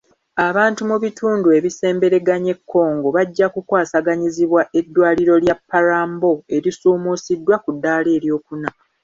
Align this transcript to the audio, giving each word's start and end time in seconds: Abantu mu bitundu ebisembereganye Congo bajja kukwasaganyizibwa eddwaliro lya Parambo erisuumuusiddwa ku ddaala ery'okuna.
Abantu 0.47 0.81
mu 0.89 0.97
bitundu 1.03 1.47
ebisembereganye 1.57 2.53
Congo 2.71 3.07
bajja 3.15 3.47
kukwasaganyizibwa 3.53 4.61
eddwaliro 4.79 5.35
lya 5.43 5.55
Parambo 5.69 6.31
erisuumuusiddwa 6.55 7.55
ku 7.63 7.69
ddaala 7.75 8.09
ery'okuna. 8.17 8.69